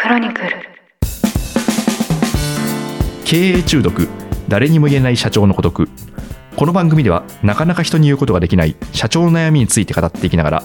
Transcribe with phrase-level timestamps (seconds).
[0.00, 0.48] クロニクル
[3.26, 4.08] 経営中毒
[4.48, 5.90] 誰にも言えない社長の孤独
[6.56, 10.62] この番組ではなかなか人に言うことができない社長の悩みについて語っていきながら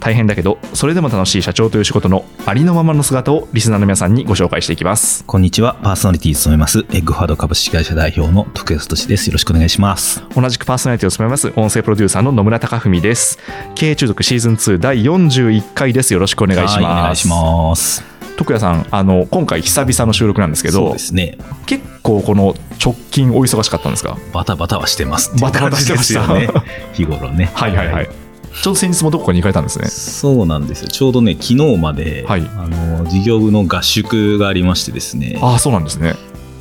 [0.00, 5.78] 大変だけどそれでも楽しい社長という仕事のありのままの姿をリスナーの皆さんにご紹介していきますこんにちは。
[5.82, 9.28] パーソナリティを務めます、エッグファード株式会社代表の徳安俊です。
[9.28, 10.22] よろしくお願いします。
[10.36, 13.38] 同じくパーソナリティを務めます音声プロデューサーの野村貴文です
[13.74, 18.13] 経営中毒シーズン2第41回ですよろしくお願いしますはいお願いします。
[18.36, 21.38] 徳谷さんあの今回久々の収録なんですけそうどですね。
[21.66, 22.54] 結構この
[22.84, 24.18] 直近お忙しかったんですか？
[24.32, 25.32] バタバタはしてます。
[25.40, 26.26] バタバタしてました。
[26.34, 26.48] ね。
[26.94, 27.50] 日頃ね。
[27.54, 29.86] はいはいはい、ちょうど先日もどこかに行かれたんですね。
[29.86, 30.88] そうなんですよ。
[30.88, 32.42] ちょうどね、昨日まで、はい。
[32.56, 36.14] あの、事業部の合宿がありましてですね、ああそうなんですね。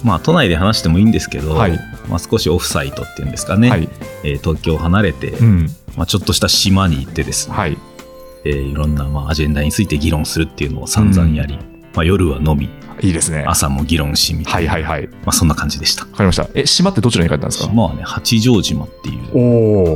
[0.04, 1.80] まあ、都内で話してもいいんですけど、はい。
[2.10, 3.88] まあ、少しオフサイトっていうんですかね、はい。
[4.24, 5.72] えー東京を離れて、うん。
[5.96, 7.78] まあ、ちょっとした島に行ってですね、はい。
[8.46, 11.58] えーいろんな、まあ、アジェンダについて議論するっていうのを散々やり、
[11.94, 12.70] まあ、夜は飲み、
[13.02, 13.44] いいですね。
[13.48, 15.08] 朝も議論しみたいな、はいはいはい。
[15.10, 16.06] まあ、そんな感じでした。
[16.06, 16.48] わかりました。
[16.54, 17.70] え島ってどちらに行かれたんですか？
[17.70, 19.40] 島はね、八丈島っていう、お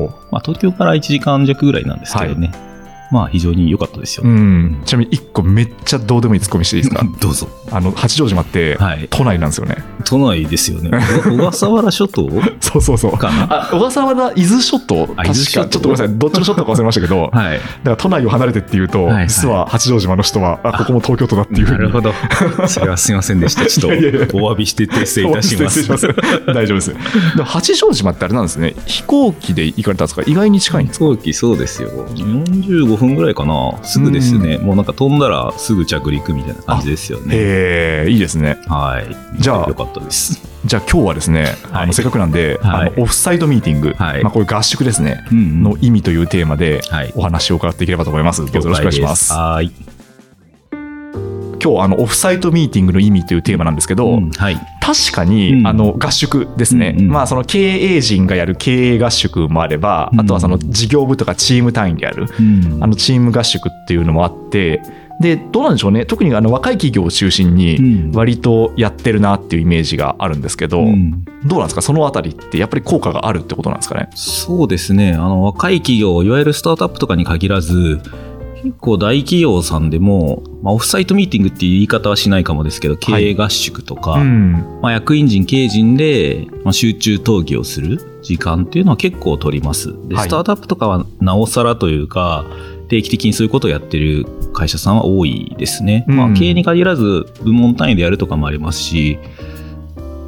[0.06, 2.52] おまあ、東京から1時間弱ぐらいなんですけどね、
[3.11, 4.23] まあ非常に良かったですよ。
[4.25, 7.03] うんちなみに一個めっちゃどうでもいいツッコミしていいですか？
[7.19, 7.47] どうぞ。
[7.72, 9.08] あの八丈島ってはい。
[9.09, 10.91] 都内なんですよね都内ですよね。
[11.23, 12.30] 小小笠原諸島？
[12.59, 15.08] そうそうそうあ小笠原伊豆諸島？
[15.08, 17.59] 確かちょっとごめんなさいどっちの諸島か忘れましたけど、だ かはい。
[17.83, 22.13] ら都内を離れてっていうと、はいはい実は八丈島の人はあここも東京都だっていうふうになるほど。
[22.67, 23.66] それはすいませんでした。
[23.66, 25.88] ちょっとお詫びして訂正いたします。
[26.53, 26.95] 大丈夫です
[27.44, 30.23] 八丈島ってあれなんですね飛行機で行かれたんですか？
[30.25, 31.05] 意外に近いんですか？
[31.05, 31.89] 飛行機そうですよ。
[32.16, 33.80] 45分ぐらいかな。
[33.84, 34.58] すぐですね。
[34.58, 37.36] もうなんか飛んだらすぐ着陸みたいな感じですよね。
[37.36, 39.42] へえいいですねはい。
[39.42, 40.42] じゃあよかったです。
[40.66, 48.42] じゃあ今日はですね、あはいのせっかくなんで、はいあのオフサイドミーティング、はいまあ、こういう合宿ですね、うんうんの意味というテーマではいお話を伺っていければと思います。
[48.42, 49.34] どうぞよろしくお願いします。
[49.34, 49.72] はい。
[51.61, 54.58] 今日あのオフサイドミーティングの意味というテーマなんですけど、うんはい。
[54.81, 55.67] 確かに、うん。
[55.67, 60.22] あの合宿ですね、うんうんまあ、その経営陣がやる経営合宿もあれば、うん。
[60.22, 62.84] あとはその事業部とかチーム単位でやる、うん。
[62.84, 64.81] あのチーム合宿っていうのもあって
[65.19, 66.06] でどうなんでしょうね。
[66.06, 68.12] 特にあの若い企業を中心にうん。
[68.12, 71.25] 割とやってるなっていうイメージがあるんですけど、うん。
[71.46, 71.81] どうなんですか？
[71.81, 74.09] そのあたりってやっぱり効果があるってことなんですかね？
[74.16, 75.13] そうですね。
[75.13, 78.00] あの、若い企業、いわゆるスタートアップとかに限らず、
[78.67, 89.94] 結構大企業さんでも、まあ、オフサイトミーティングっていう言い方はしないかもですけど、経営合宿とか、うんまあ、役員陣、経営陣で、まあ、集中討議をする時間っていうのは結構取ります。
[90.09, 92.45] で、はいスタートアップとかはなおさらというか、
[92.89, 96.05] 定期的にそういうことをやってる会社さんは多いですね。
[96.09, 99.17] うんまあ、経営に限らず、部門単位でやるとかもありますし、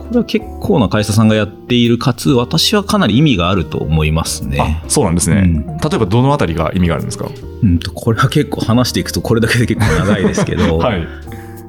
[0.09, 4.81] これは結構な会社さんがやっている、かつ、私はかなり意味があると思いますね。
[4.83, 5.77] あそうなんですね、うん。
[5.77, 7.29] 例えばどのあたりが意味があるんですか？
[7.61, 11.07] うんと、これは結構話していくと、これだけで結構長いですけど、 はい。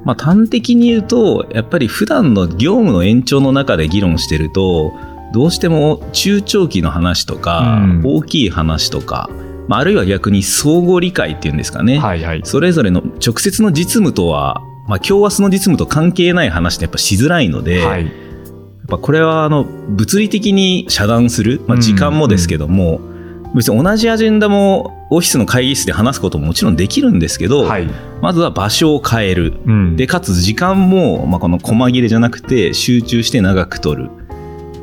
[0.05, 4.93] まあ、端的に言うと、やっぱり普段の業務の延長の中で議論してると、
[5.33, 8.01] どうしても中長期の話とか、うん。
[8.03, 9.29] 大きい話とか、
[9.67, 12.41] まあ、あるいは逆に相互理解っていうんですかね、はいはい。
[12.43, 18.11] それぞれの直接の実務とは、まあ、今日はその実務と関係ない話ってやっぱしづらいので、はい
[18.81, 22.99] やっぱこれはあの物理的に遮断する、まあ、時間もですけども、
[23.55, 27.87] 別に同じアジェンダもオフィスの会議室で話すことももちろんできるんですけど、はい。
[28.21, 29.53] まずは場所を変える。
[29.65, 29.95] うん。
[29.95, 34.09] で、かつ時間も、まあ、この細切れじゃなくて集中して長く取る。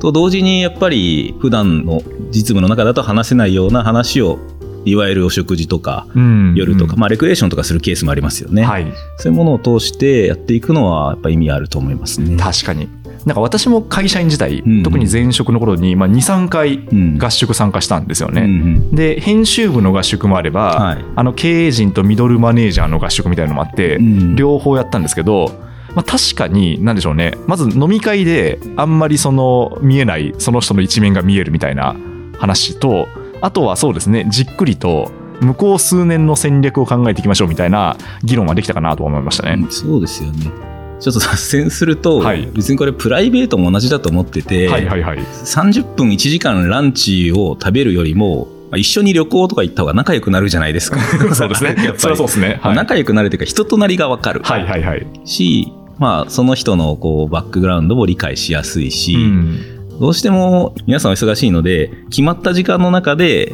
[0.01, 4.39] と同時にやっぱり普段の実務の中だと話せないような話を
[4.85, 6.55] いわゆるお食事とかうん。
[6.55, 7.01] 夜とか、うん。
[7.01, 8.87] まあ、レクレーションとかするケースもありますよね、はい。
[9.17, 12.37] そういうものを通してやっていくのはやっぱ意味あると思いますね。
[12.37, 12.89] 確かに
[13.25, 17.19] なんか私も会社員時代、うん特に前職の頃に、まあ、23回うん。
[17.19, 21.05] 合宿参加したんですよね、うんうんで編集部の合宿もあれば、はい。
[21.17, 25.51] あの経営陣とミドルマネージャーの合宿みたいなのもあって、うん両方やったんですけど、
[25.95, 27.35] まあ、確かに何でしょうね。
[27.47, 31.97] まず飲み会であんまりその見えないその人の一面が見えるみたいな
[32.39, 33.09] 話と
[33.41, 39.63] あとはそうですねじっくりと向こう数年の戦略を考えていきましょうみたいな議論はできたかなと思いましたね。
[39.63, 40.78] うんそうですよね。
[41.01, 45.19] ちょっと脱線すると、はい別にこれプライベートも同じだと思ってて、はいはいはい。
[45.19, 50.99] 30分1時間ランチを食べるよりも、まあ一緒に旅行とか行った方が仲良くなるじゃないですか。
[51.35, 51.87] そうですね やっ。
[51.87, 52.59] ぱりそりゃそうですね。
[52.63, 55.07] はい、仲良くなるというか人となりがわかるはいはいはい。
[55.25, 63.53] し、まあその人のこうバックグラウンドも理解しやすいし、うんどうしても皆さんお忙しいので、決まった時間の中で、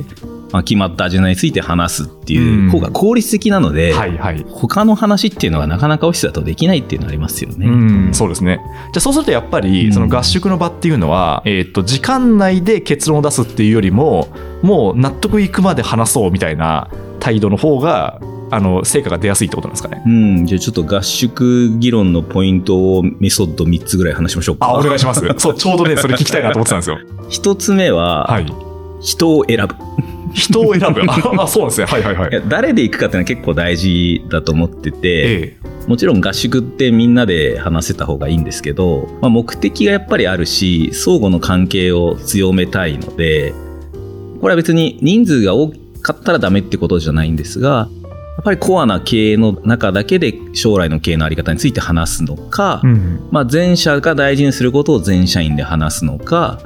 [0.52, 4.44] まあ、決まったアジェンダについて話すっていう方が効率的なので、はいはい。
[4.48, 7.66] 他の話っていうのがなかなかオフィスだとできないっていうのはありますよね。
[7.66, 7.70] う
[8.10, 8.60] ん、そうですね。
[8.92, 14.28] じゃあそうするとやっぱり、うんその合宿の場っていうのは、えーっと、時間内で結論を出すっていうよりも、
[14.62, 16.88] もう納得いくまで話そうみたいな
[17.20, 18.20] 態度の方が、
[18.54, 20.02] あの成果が出やすいってことなんですかね？
[20.06, 24.66] うん、じゃあちょっと合宿議論のポイントをメソッド3つぐらい話しましょうか。
[24.68, 25.22] あ、お願いします。
[25.38, 26.98] そう、ちょうどね、それ聞きたいなと思ってたんですよ。
[27.28, 28.46] 一つ目は、はい。
[29.00, 29.74] 人を選ぶ。
[30.32, 31.02] 人を選ぶ。
[31.02, 31.86] あ、あそうなんですね。
[31.86, 32.34] はいはいはいい。
[32.34, 43.52] や誰で行くかっていうのは結構大事だと思ってて、えもちろん合宿ってみんなで話せた方がいいんですけど、まあ、目的がやっぱりあるし相互の関係を強めたいので
[44.40, 45.70] これは別に人数が多
[46.00, 47.88] かったらダメってことじゃないんですが
[48.44, 53.28] ぱりコアな経営の中だけで将来の経営のあり方について話すのか、えうん。
[53.30, 56.60] まあ、全社が大事にすることを全社員で話すのか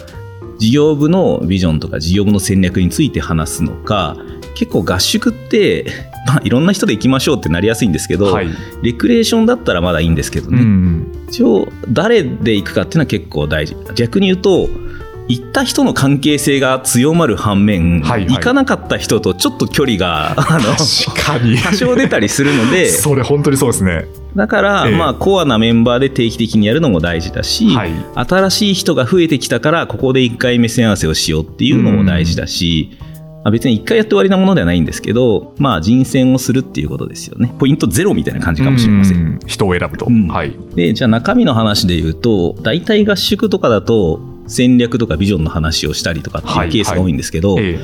[0.59, 4.17] 事業部のビジョンとか事業部の戦略について話すのか
[4.55, 5.87] 結構合宿って、
[6.27, 8.49] まあ、いろんな人で行きましょうってなりやすいんですけど、はい。
[8.83, 11.07] レクレーションだったらまだいいんですけどうね、ん。
[11.29, 14.69] 一応誰で行くかっていうのは結構大事逆に言うと
[15.29, 20.75] 行った人の関係性が強まる反面、はいはい行かなかった人とちょっと距離があの。
[21.63, 24.07] 多少出たりするのでそれ本当にそうですね。
[24.35, 27.93] だから、ええまあコアなメンバーで定期的にやるのも大事だし、はい。
[28.15, 32.97] 新しい人が増えてきたからここで一回目線合わせをしようっていうのも大事だし、
[33.45, 40.07] まあ別に一回やって終わりなものではないんですけどまあ人選をするっていうことですよねポイントゼロみたいな感じかもしれません人を選ぶと。
[40.09, 40.57] うんはい。
[40.75, 47.79] でじゃあ中身の話で言うと大体合宿とかだと戦略とかビジョンの話をしたりとかっていうケースが多いんですけど、え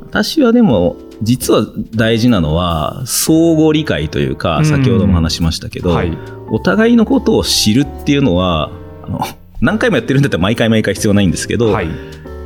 [0.00, 6.18] 私はでも実は大事なのは相互理解というかうん先ほども話しましたけど、えはい。
[6.50, 8.70] お互いのことを知るっていうのは
[9.04, 9.20] あの
[9.60, 11.88] 何回もやってるんだったら毎回毎回必要ないんですけど、はい。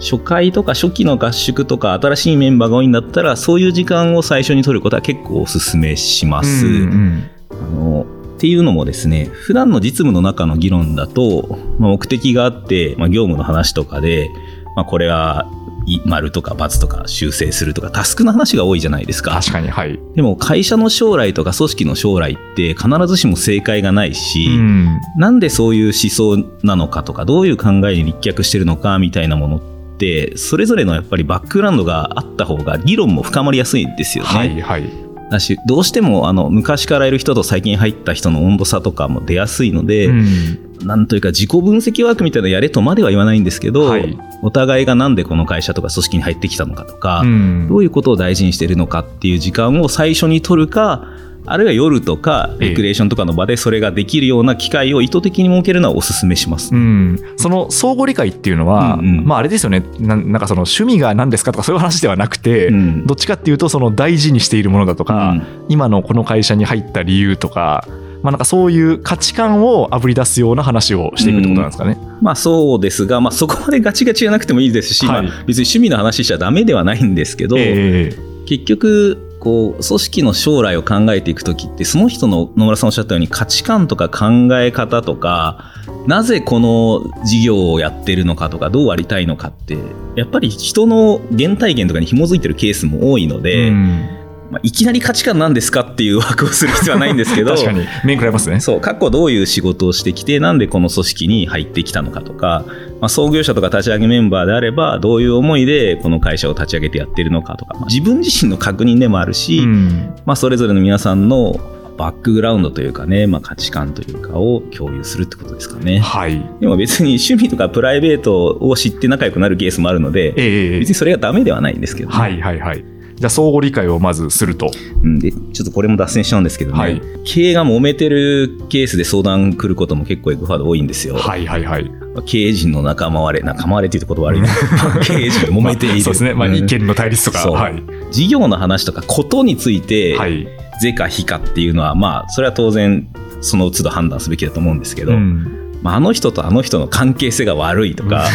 [0.00, 6.66] 初回とか初期の合宿とか新しいメンバーが多いんだったらそういう時間を最初に取ることは結構お勧めします。
[6.66, 8.06] うんうんあの
[8.42, 11.46] っていうのもですね普段の実務の中の議論だと、
[11.78, 14.30] まあ目的があって、まあ、業務の話とかで、
[14.74, 15.48] まあ、これは
[15.86, 19.70] い丸とか×とか修正するとかタスクの話が多いじゃないですか確かに。
[19.70, 19.96] はい。
[20.16, 25.00] でも会社の将来とか組織の将来って必ずしも正解がないし、うん。
[25.16, 29.60] なんでそういう思想なのかとかどういう考えに立脚してるのかみたいなものっ
[29.98, 34.30] てそれぞれのやっぱりバックグラウンドがあった方が議論も深まりやすいんですよね。
[34.30, 35.11] はいはい。
[35.32, 40.68] だしどうしてもあの昔からいる人と最近入った人の温度差とかも出やすいので、うん。
[40.82, 44.18] なんというか自己分析ワークみたいなのやれとまでは言わないんですけど、はい。
[44.42, 47.66] お互いがなんでこの会社とか組織に入ってきたのかとか、うん。
[47.68, 51.06] どういうことを大事にしてるのかっていう時間を最初に取るか
[51.44, 52.68] あるいは夜とかええ。
[52.70, 56.74] レクレーションとかの場でそれができるような機会を意図的に設けるのはお勧めします。
[56.74, 59.24] うん、その相互理解っていうのは、うんうん。
[59.24, 59.84] まああれですよね。
[59.98, 63.06] ななんかその趣味が何ですかとかそういう話ではなくて、うん。
[63.06, 65.42] どっちかっていうとその大事にしているものだとか、うん。
[65.68, 67.86] 今のこの会社に入った理由とか、
[68.22, 71.98] まあ、なんかそういう価値観をあぶり出すような話をしていくってことなんですかね。
[72.20, 75.26] まあそうですが、まあ、そこまでガチガチじゃなくてもいいですし、はい。
[75.26, 78.12] まあ、別に趣味の話しちゃダメではないんですけど、え。
[78.46, 85.72] 結局こう組織の将来を考えていく時ってその人の野村さんおっしゃったように価値観とか考え方とか
[86.06, 89.76] なぜこの事業をやってるのかとかどうありたいのかって
[90.14, 94.21] やっぱり人の原体験とかに紐づいてるケースも多いので、うん。
[94.52, 98.60] まあ、いきなり価値観なんですかっていうワークをする必要はないんですけど 確かに面食らいますね。
[98.60, 102.66] そう過去どういう仕事をしてきてなんでこの組織に入ってきたのかとか、
[103.00, 111.58] まあ、創業者とか立ち上げメンバーであればどういう思いでこの会社を立ち上げてやってるのかとか、まあ自分自身の確認でもあるし、うんまあ、それぞれの皆さんの
[111.96, 115.98] バックグラウンドというかね、まあ、価値観というかを共有するってことですかね。
[115.98, 122.84] はいでも別に趣味とかプライベートを知って仲良くなるケースもあるので、ええ別にそれがダメではないんですけどね、はいはいはい。
[123.16, 124.70] じゃあ相互理解をまずすると。
[125.02, 131.14] うんでちょっとこれも脱線しちゃうんですけどね、はい経営が揉めてるケースで相談来ることも結構エグファード多いんですよ。
[131.14, 131.90] はいはいはい。
[132.26, 134.48] 経営陣の仲間割れ、仲間割れっていうと言葉悪いな。
[135.02, 135.94] 経営陣で揉めている。
[135.94, 136.34] まあそうですね。
[136.34, 137.48] まあ、うん意見の対立とか。
[137.50, 137.82] はい。
[138.10, 140.48] 事業の話とかことについて、はい。
[140.80, 143.06] 是か非かっていうのは、まあ、それは当然、
[143.40, 148.26] その都度判断すべきだと思うんですけど、うんまあ、あの人とあの人の関係性が悪いとか、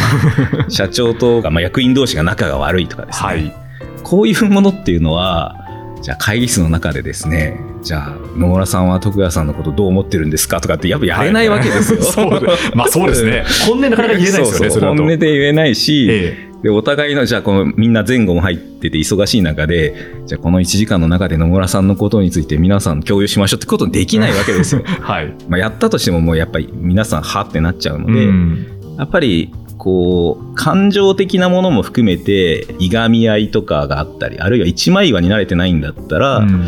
[0.68, 3.54] 社長とか、まあ、役員同士が仲が悪いとかですね、はい。
[4.08, 5.54] こういうものっていうのは、
[6.00, 12.02] じゃあ会議室の中でですね、じゃあ野村さんは徳谷さんのことどう思ってるんですかとかってやっぱやれないわけですよ。
[12.02, 13.44] そうでまあそうですね。
[13.68, 14.80] 本音なかなか言えないですよね、そうそう。
[14.80, 19.94] 本音で言えないし、えでお互いのじゃあこのみんな前後も入ってて忙しい中で
[20.26, 24.82] じゃあこの1時間の中で野村さんのことについて皆さん共有しましょうってことできないわけですよ。
[24.84, 25.34] え はい。
[25.48, 28.66] まあやったとしてももうやっぱり皆さんはってなっちゃうので、うん
[28.98, 29.52] やっぱり
[29.88, 36.64] こう感情的なものも含めていがみ合いとかがあったりあるいは一枚岩に慣れてないんだったら、やっうん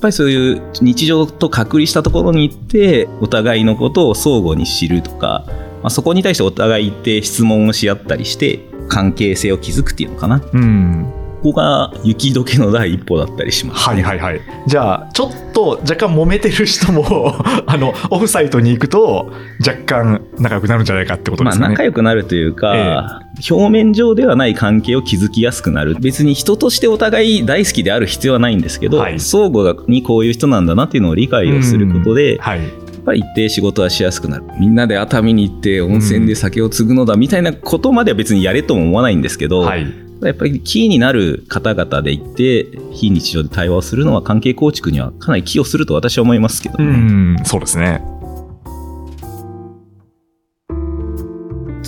[0.00, 5.52] ぱりそういう日常と隔離したところに行ってお互いのことを相互に知るとか、ま
[5.84, 8.58] あ、そこに対してお互い行って質問をし合ったりして
[8.88, 10.42] 関係性を築くっていうのかな。
[10.52, 14.40] うんこが雪解けの第一歩だったりします、はいはいはい。
[14.66, 17.34] じゃあ、ちょっと若干揉めてる人も、
[17.66, 19.32] あの、オフサイトに行くと、
[19.66, 21.72] 若干仲良くなるんじゃないかってことでまあ、すかね。
[21.74, 23.20] 仲良くなるというか、
[23.50, 32.58] 表面上ではない関係を築きやすくなる別に人としてお互い大好きである必要はないんですけど、はい相互にこういう人なんだなっていうのを理解をすることで、はい。
[32.58, 40.11] やっぱり一定仕事はしやすくなるみんなで熱海に行って温泉で酒を継ぐのだみたいなことまでは別にやれとも思わないんですけど、はい。
[40.26, 46.92] やっぱりキーになる方々で行って非日常で対話をするのは関係構築にはかなり寄与すると私は思いますけどうね。
[46.92, 48.02] ん、そうですね。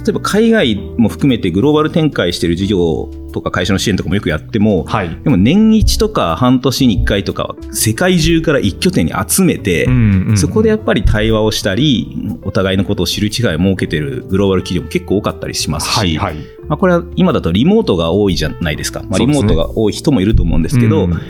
[0.04, 5.08] 例えば海外も含めてグローバル展開している事業とか会社の支援とかもよくやっても、はい。
[5.22, 16.36] でも年一とか半年に1回とかは世界中から一拠点に集めて、うんうんそこでやっぱり対話をしたりお互いのことを知る機会を設けてるグローバル企業も結構多かったりしますし、はいはい。
[16.68, 21.20] まあ、これは今だとリモートが多いじゃないですか、まあ、リモートが多い人もいると思うんですけど、うん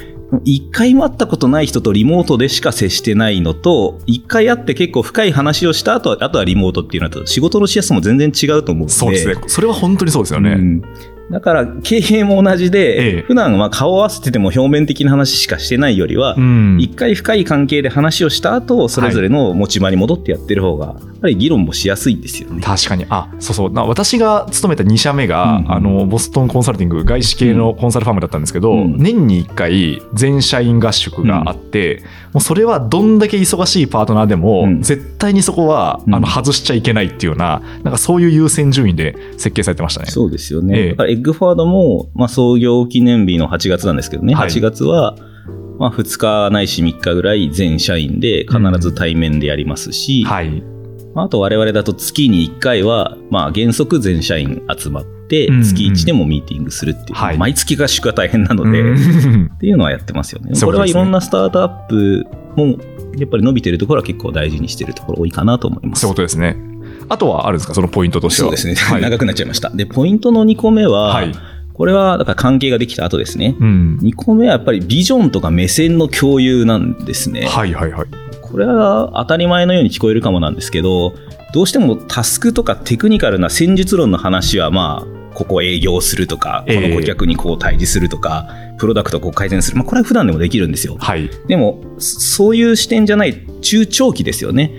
[0.45, 8.93] 一回も会ったことない人とリモートでしか接してないのと、一回会って結構深い話をした後、あとはリモートっていうのと仕事のしやすさも全然違うと思うので。
[8.93, 9.37] そうですね。
[9.47, 10.51] それは本当にそうですよね。
[10.51, 10.83] うん
[11.31, 22.61] だから経営も同じで、ええ普段は顔を合わせてても表面的な話しかしてないよりは、うん一回深い関係で話をした後それぞれの持ち場に戻ってやってる方が、やっぱり議論もしやすいんですよね。
[22.63, 23.07] 確かに。
[23.09, 23.73] あ、そうそう。
[23.73, 32.03] な私が勤めた2社目が、うんあの、ボストンコンサルティング、外資系のコンサルファームだったんですけど、うん年に1回、全社員合宿があって、
[32.33, 40.07] もうそれはどんだけ忙しいパートナーでも、うん絶対にそこは、うんあの、外しちゃいけないっていうような、なんかそういう優先順位で設計されてましたね。
[40.11, 40.79] そうですよね。
[40.79, 44.49] ええエッグフォワードも、まあ、創業記念日の8月なんですけどね、はい。
[44.49, 45.17] 8月は、
[45.79, 50.63] まあ、2日ないし3日ぐらい全社員で必ず対面でやりますし、はい。
[51.15, 55.15] まああと我々だと月に1回は、まあ、原則全社員集まって
[55.49, 57.39] うんうん、月1でもミーティングするっていう、はい。
[57.39, 59.51] 毎月合宿が大変なので、うん。
[59.55, 60.53] っていうのはやってますよね。
[60.61, 62.77] これはいろんなスタートアップも、
[63.17, 66.03] やっぱり伸びてるところは結構大事にしてるところ多いかなと思います。
[66.03, 66.57] そういうことですね。
[67.09, 67.75] あとはあるんですか？
[67.75, 68.49] そのポイントとしては。
[68.49, 69.03] そうですね、はい。
[69.03, 69.71] 長くなっちゃいました。
[69.71, 71.33] で、ポイントの2個目は、はい
[71.75, 73.57] これはだから関係ができた後ですね。
[73.59, 73.99] うん。
[74.01, 77.47] 2個目はやっぱりビジョンとか目線の共有なんですね。
[77.47, 78.07] はいはいはい。
[78.41, 81.15] これは当たり前のように聞こえるかもなんですけど、
[81.53, 88.47] どうしてもタスクとかテクニカルな戦術論の話はまあ、ここ営業するとか、この顧客にこう対峙するとか、
[88.79, 89.77] プロダクトをこう改善する。
[89.77, 90.97] まあこれは普段でもできるんですよ。
[91.01, 91.29] はい。
[91.49, 94.71] でも、そそういう視点じゃない中長期ですよね。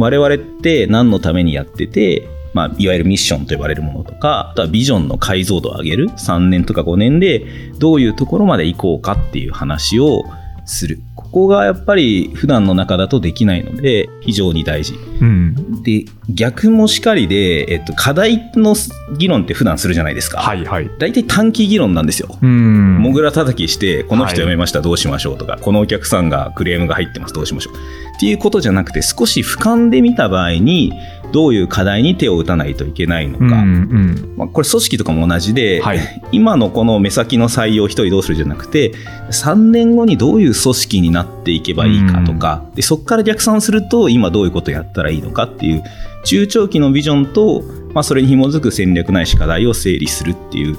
[0.00, 6.08] 我々って何のためにやってて、まあ、いわゆるミッションと呼ばれるものとか、あとはビジョンの解像度を上げる。
[6.08, 7.46] 3年とか5年で
[7.78, 10.24] どういうところまで行こうかっていう話を
[10.64, 11.00] する。
[11.32, 14.94] ここがやっぱり普段の中だとできないので、非常に大事。
[15.20, 15.82] うん。
[15.82, 18.74] で、逆もしかりで、えっと、課題の
[19.16, 20.40] 議論って普段するじゃないですか。
[20.40, 20.90] はいはい。
[20.98, 22.36] 大体短期議論なんですよ。
[22.42, 22.98] うん。
[22.98, 27.74] もぐら叩きして、この人はい辞めました、どうしましょうとか、このお客さんがクレームが入ってます、どうしましょう。
[28.16, 30.92] っていうことじゃなくて、少し俯瞰で見た場合に、
[31.32, 33.44] どういう課題に手を打たないといけないのか。
[33.44, 34.34] うんうん。
[34.36, 36.00] まあ、これ組織とかも同じで、はい
[36.32, 38.92] 今のこの目先の採用一人どうするじゃなくて
[39.30, 45.82] 3年後にどういう組織になっていけばいいかとか、でそこから逆算すると今どういうことをやったらいいのかっていう
[46.24, 47.62] 中長期のビジョンと、
[47.94, 50.76] まあ、それに紐づく戦略ないし課題を整理するっていう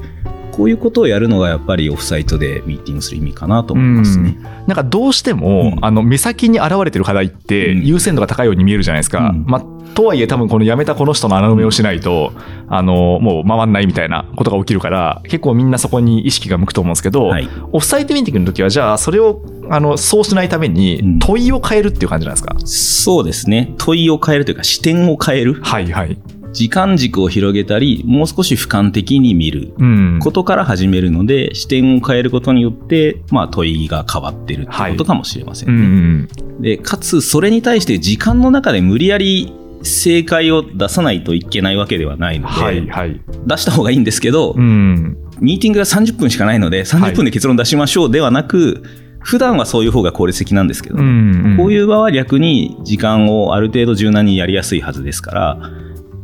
[0.51, 4.37] こういうことをやるのがやっぱりオフサイトでミーティングする意味かなと思いますね。
[4.67, 5.85] なんかどうしても、うん。
[5.85, 7.85] あの目先に現れてる課題ってうん。
[7.85, 9.29] 優先度が高いように見えるじゃないですか。
[9.29, 9.45] うん。
[9.47, 12.33] まあ、とはいえ多分この辞めたこの人の穴埋めをしないと、
[12.67, 17.49] あのもう回んないみたいなことが起きるから結構みんなそこに意識が向くと思うんですけど、はい。
[17.71, 20.73] オフサイトミーティングの時はじゃあそれをあのそうしないためうん。
[20.73, 23.73] に問いを変えるっていう感じなんですか、そうですね。
[23.77, 25.55] 問いを変えるというか視点を変える。
[25.61, 26.17] はいはい。
[26.53, 30.19] 時間軸を広げたりもう少し俯瞰的に見るうん。
[30.21, 36.27] ことから始めるので、視点を変えることによって、まあ、問いが変わってるってことかもしれませうんんね。
[36.59, 36.61] ん。
[36.61, 39.53] で、かつ、それに対して時間の中で無理やり
[39.83, 43.21] 正解を出さないといけないわけではないので、はいはい。
[43.47, 45.17] 出した方がいいんですけど、うん。
[45.39, 48.83] ミーティングが30分しかないので、30分で結論出しましょうではなく、
[49.19, 51.57] 普段はそういう方が効率的なんですけどね、うん。
[51.57, 55.71] こういう場は逆に時間をある程度柔軟にやりやすいはずですから、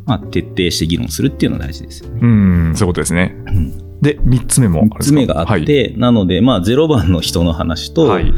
[0.08, 2.20] まあ、徹底して議論するっていうのが大事ですよね。
[2.22, 3.36] うん、そういうことですね。
[3.48, 5.06] うんで、3つ目もあるんで3すか？
[5.06, 8.24] つ目があって、なので、まあ、0番の人の話と、はい。
[8.26, 8.34] はい。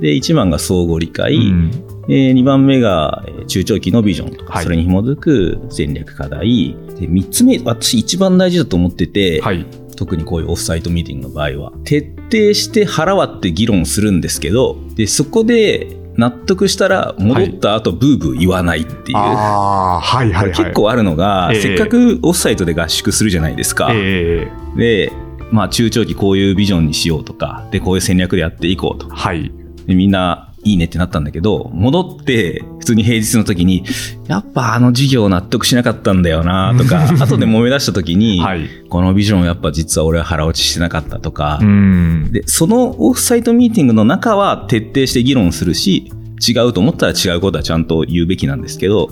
[0.00, 1.70] で1番が相互理解、うん
[2.06, 9.64] で2番目がえー中長期のビジョンとか、はいそれに紐づく戦略課題で3つ目私一番大事だと思ってて、はい。
[9.96, 20.52] 特にこういうオフサイトミーティングの場合は徹底して腹割って議論するんですけどでそこで納得したら戻った後ブーブー言わないっていう、はいはいはい。
[20.52, 25.12] 結構あるのが、ええせっかくオフサイトで合宿するじゃないですか、えで
[25.50, 29.08] まあ中長期こういうビジョンにしようとか、で、こういう戦略でやっていこうと。
[29.08, 29.52] はい。
[29.86, 33.84] で、みんないいねってなったんだけど、戻って普通に平日の時に、
[34.26, 38.68] やっぱあの事業納得しなかったんだよなとか、 後で揉め出した時に、はい。
[38.88, 42.32] このビジョンやっぱ実は俺は腹落ちしてなかったとか、うん。
[42.32, 46.10] で、そのオフサイトミーティングの中は徹底して議論するし、
[46.46, 49.10] 違うと思ったら違うことはちゃんと言うべきなんですけど、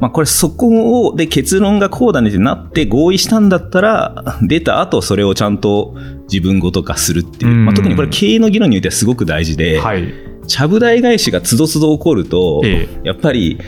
[0.00, 5.96] まあこれそこを、で結論がこうだねってなって合意したんだったら、出た後それをちゃんと
[6.30, 7.52] 自分ごと化するっていう。
[7.52, 10.28] うんまあ、特にこれ経営の議論においてはすごく大事で、はい。
[10.48, 13.60] ちゃぶ台返しがつどつど起こると、えやっぱり、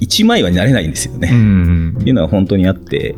[0.00, 1.28] 一枚はなれないんですよね。
[1.30, 3.14] うんっていうのは本当にあって、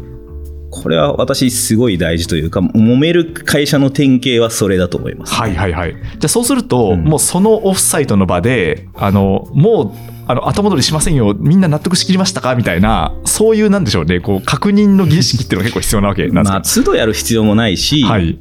[0.71, 5.35] これは私すごい大事というか、揉める会社の典型はそれだと思います。
[5.35, 5.93] はいはいはい。
[5.93, 11.35] じゃあそうすると、うんもうそのオフサイトの場で、あの、もう、あの、後戻りしませんよ。
[11.37, 12.55] みんな納得しきりましたか？
[12.55, 18.39] みたいな、そういうなんでしょうね、こう、確認の儀式っていうのが結構必要なわけなんですか、まあ、都度やる必要もないし、はい。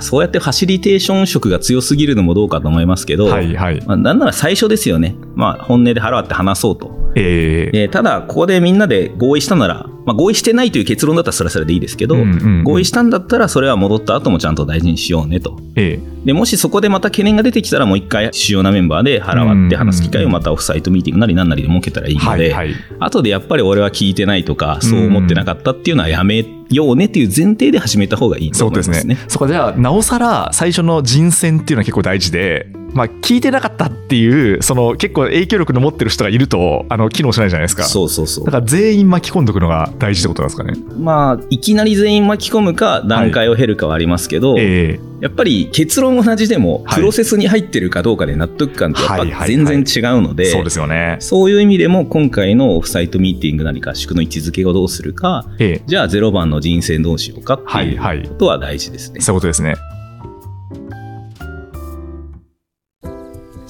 [0.00, 3.82] そうやってファシリテーション色が強すぎるのもどうかと思いますけど、はいはい。
[3.86, 5.16] まあ、なんなら最初ですよね。
[5.34, 7.06] まあ、本音で腹割って話そうと。
[7.16, 15.58] えーでただ、ここでみんなで合意したなら、まあ、合意してないという結論だったらそれはそれでいいですけど、うんうんうん合意したんだったらそれは戻った後もちゃんと大事にしようねと。
[15.76, 22.74] えでもしそこでまた懸念が出てきたらもう一回主要なメンバーで腹割って話す機会をまたオフサイトミーティングなり何なりで設けたらいいーので、はいはい。
[22.98, 29.20] 後でやっぱり俺は聞いてないとかそう思ってなかったっていうのはやめようねっていう前提で始めた方がいいとそうで思いますすねね。。
[29.28, 37.84] そこじゃあ、なおさら最初の人選っていうのは結構大事で、まあ、聞いてなかったっていう、その結構影響力の持ってる人がいると、あの、機能しないじゃないですか。
[37.84, 38.52] そうそうそうだ。
[38.52, 40.74] から全員巻き込んでおくのが大事ってことなんですかね。
[40.98, 51.16] まあ、いきなり全員巻き込むか段階を経るかはありますけど、えやっぱり結論同じでもはいプロセスに入ってるかどうかで納得感ってやっぱはいはいはい全然違うので、えそうですよね。
[51.20, 59.20] そういう意味でも今回のオフサイトミーティングなり合宿の位置づけをどうするか、ええじゃあ0番の人選どうしようかってはいはいいうことは大事ですね。
[59.20, 59.74] そういうことですね。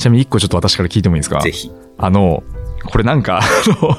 [0.06, 1.40] ちなみに一個ちょっと私から聞いてもいいですか？
[1.40, 1.68] ぜひ。
[1.98, 2.44] あの、
[2.88, 3.42] これなんか、あ
[3.82, 3.96] の、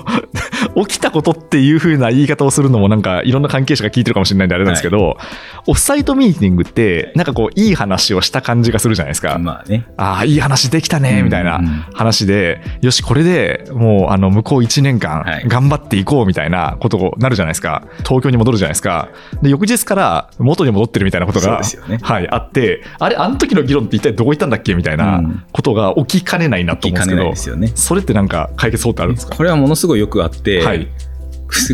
[0.86, 5.18] 起きたことっていう風な言い方をするのもなんかいろんな関係者が聞いてるかもしれないんであれなんですけど、
[5.66, 9.38] オフサイトミーティングってなんかこういい話をした感じがするじゃないですか。
[9.40, 9.88] まあね。
[9.98, 17.84] ああ、いい話できたね、みたいなうんうん話で、よし、これでもうあの向こう1年間はい頑張っていこうみたいなことになるじゃないですか。
[18.00, 19.10] 東京に戻るじゃないですか。
[19.42, 27.72] で、翌日から元に戻ってるみたいなことが、ねはい、あって、あれ、あの時の議論って一体どこ行ったんだっけみたいなうんことが起きかねないなと思うんですけど、ですよね。
[27.74, 29.36] それってなんか解決法ってあるんですか？
[29.36, 30.88] これはものすごいよくあって、はい。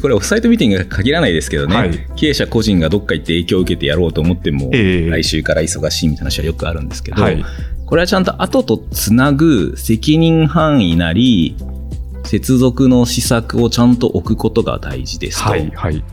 [0.01, 7.43] これオフサイトミーティングが限らないですけどね、はい経営者個人がどっか行って影響を受けてやろうと思っても、ええ来週から忙しいみたいな話はよくあるんですけど、はい。
[7.85, 11.57] これはちゃんと後とつなぐ責任範囲なり、
[12.23, 15.49] 接続の施策をちゃんと置くことが大事ですと。
[15.49, 15.69] はい。
[15.71, 16.03] はい。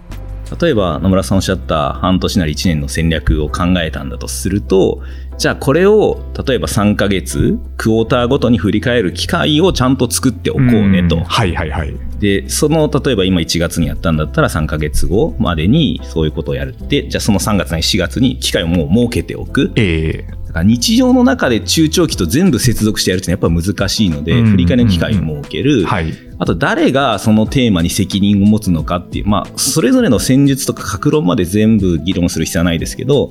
[0.60, 5.02] 例えば野村さんおっしゃった半年なり1年の戦略を考えたんだとすると、
[5.40, 11.24] じゃあこれを例えば3ヶ月、クォーターごとに振り返る機会をちゃんと作っておこうねとん。
[11.24, 11.96] はいはいはい。
[12.18, 19.72] で、その例えば今1月にやったんだったら3ヶ月後までにそういうことをやるって、じゃあその3月なり4月に機会をもう設けておく。
[19.76, 25.86] ええだから日常の中で中長期と全部接続してやるっていうのはやっぱ難しいので、うん振り返りの機会を設ける。
[25.86, 26.12] はい。
[26.38, 33.30] あと誰がそのテーマに責任を持つのかっていう、まあ、それぞれの戦術とか格論まで全部議論する必要はないですけど、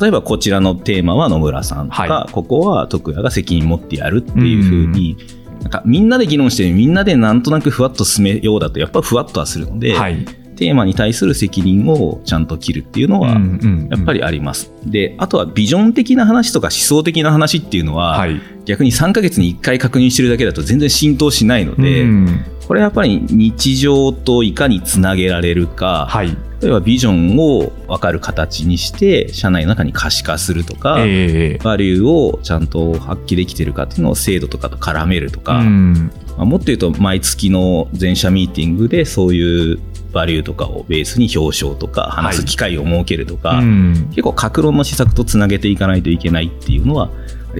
[0.00, 5.16] 例えばこちらのテーマは野村さんとか、はここは徳谷が責任持ってやるっていうふうに、
[5.62, 10.24] なんかみんなで議論してみんなでなんとなくふわっと進めようだとやっぱふわっとはするので、はい。
[10.56, 14.72] テーマに対する責任をちゃんと切るっていうのはやっぱりあります。
[14.86, 18.40] で、あとはビジョン的な話とか思想的な話っていうのは、はい。
[18.64, 26.36] 逆に3ヶ月に1回確認してるだけだと全然浸透しないので、うんこれやっぱり日常といかにつなげられるか、はい。
[26.60, 36.10] 例えばビジョンを分かる形にして社内の中に可視化するとか、ええバリューをちゃんと発揮できてるかっていうのを制度とかと絡めるとか、うん。
[36.36, 39.78] まあもっと言うと毎月の全社ミーティングでそういう
[40.12, 44.06] バリューとかをベースに表彰とか話す機会を設けるとか、うん。
[44.10, 47.10] 結構格論の施策とつなげていかないといけないっていうのは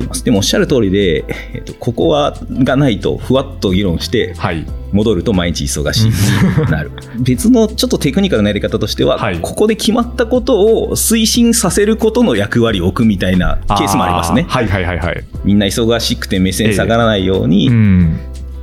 [0.02, 0.24] ます。
[0.24, 4.66] でもおっしゃる通りで、えっと、ここはがないとふわっと議論してはい。
[4.92, 15.24] 戻ると毎日忙しいになる別のちょっとテクニカルなやり方としては、はいここで決まったことを推進させることの役割を置くみたいなケースもありますねーはいはいはいはい。
[15.44, 18.18] みんな忙しくて目線下がらないように、うん。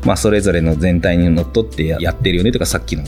[0.05, 3.03] まあ、それぞれの全体にのっとってややってるよねとかさっきの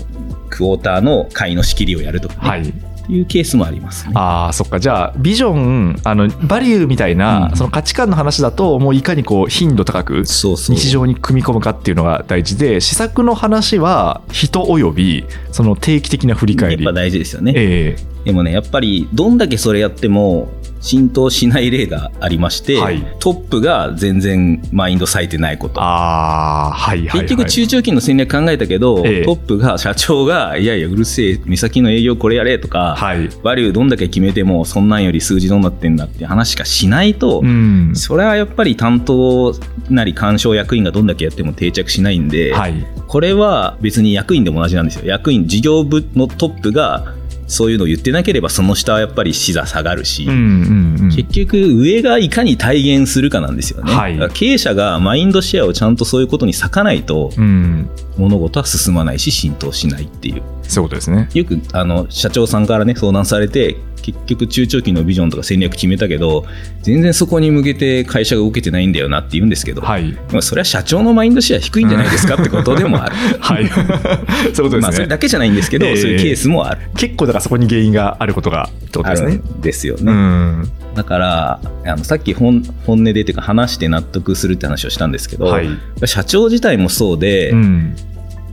[0.49, 2.73] クォーターの会の仕切りをやるとか、ねはい。
[3.09, 4.13] いうケースもありますね。
[4.15, 4.79] ああ、そっか。
[4.79, 16.99] じゃあ、ビジョン、あの、バリューみたいな、うんその価値観の話だと、もういかにこう、頻度高く、日常に組み込むかっていうのが大事で、施策の話は、人および、その定期的な振り返りやっぱ。
[16.99, 17.53] 大事ですよね。
[17.55, 20.49] ええでもね、やっぱりどんだけそれやっても
[20.81, 25.79] 浸透しない例がありまして、はいトップが全然マインド割いてないこと。
[25.79, 27.21] はいはい、はい。
[27.21, 33.29] 結局中長期の戦略考えたけど、ええトップが社長がいやいやうるせえ目先の営業これやれとか、はい。
[33.43, 37.91] バリューどんだけ決めてもそんなんより数字どうなってんだって話しかしないと、うん。
[37.95, 39.55] それはやっぱり担当
[39.89, 42.85] なり干渉役員がどんだけやっても定着しないんで、はい。
[43.07, 47.13] これは別に役員でも同じなんですよ役員事業部のトップが
[47.47, 51.09] そういうのを言ってなければその下はやっぱり視座下がるし、うんうんうん。
[51.09, 57.89] 結局上がいかに体現するかなんですよね、はい経営者がマインドシェアをちゃんとそういうことに割かないとうん。
[58.17, 61.29] 物事は進まないし浸透しないっていうそういうことですね。
[61.33, 66.45] よくあの社長さんからね相談されて結局中長期のビジョンとか戦略決めたけど
[66.83, 70.13] 全然そこに向けて会社が動けてないんだよなって言うんですけど、はい。
[70.31, 73.15] まあ、それは社長のマインドシェア低いんじゃないですかってことでもある。
[73.39, 73.67] はい。
[73.69, 74.79] そういうことですね。
[74.81, 76.81] まあそれだけじゃないんですけど、ええそういうケースもある。
[76.95, 79.41] 結構だからそこに原因があることがってことあるですね。
[79.57, 80.11] んですようね。
[80.11, 80.69] ん。
[80.93, 85.67] だからあのさっき本本音でというか話して納得するって話をしたんですけど、はい。
[86.05, 87.95] 社長自体もそうで、うん。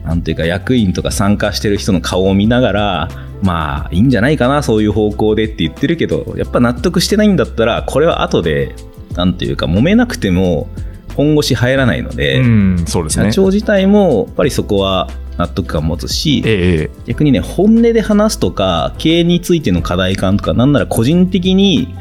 [0.05, 3.09] なんていうか役員とか参加してる人の顔を見ながら
[3.43, 8.75] まあいいんじゃないかなそういう方向でって言ってるけどやっぱ納得してないんだったらこれは後で
[9.15, 10.69] なんていうか揉めなくても
[11.17, 13.27] 本腰入らないので、うん、そうですね。
[13.33, 21.95] 社長自体もやっぱりそこは納得感を持つし、ええ逆にね本音で話すとか経営についての課題感とかなんなら個人的に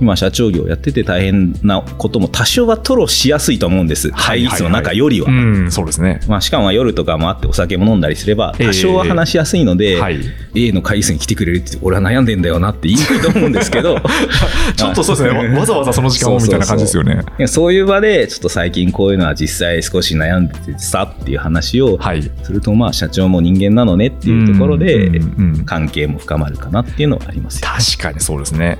[0.00, 5.30] 今社長業やってて大変なことも多少は吐露しやすいと思うんです会議室の中よりは。
[5.30, 6.20] うん、そうですね。
[6.28, 10.20] まあ、しかも夜とかもあってお酒も飲んだりすればええ多少は話しやすいので、はい。
[10.54, 14.00] A の会議室に来てくれるって俺は悩んでんだよなって言いにくいと思うんですけど
[14.76, 15.38] ちょっとそうですね。
[15.52, 17.22] わわざわざその時間をみたいな感じですよね。
[17.46, 22.22] そういう場でちょっと最近こういうのは実際少し悩んでてさっていう話をはい。
[22.42, 25.20] するとまあ社長も人間なのねっていうところで
[25.64, 27.68] 関係も深まるかなっていうのはありますよ。
[27.68, 28.78] 確かにそうですね。